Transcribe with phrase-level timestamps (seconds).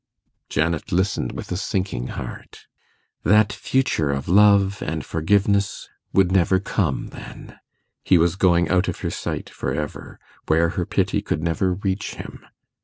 [0.49, 2.65] Janet listened with a sinking heart.
[3.23, 7.59] That future of love and forgiveness would never come then:
[8.03, 12.15] he was going out of her sight for ever, where her pity could never reach
[12.15, 12.43] him.